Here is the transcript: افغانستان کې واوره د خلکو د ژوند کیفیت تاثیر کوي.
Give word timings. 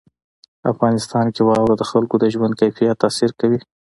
افغانستان 0.71 1.25
کې 1.35 1.41
واوره 1.47 1.75
د 1.77 1.83
خلکو 1.91 2.15
د 2.19 2.25
ژوند 2.33 2.53
کیفیت 2.61 2.95
تاثیر 3.03 3.31
کوي. 3.39 3.59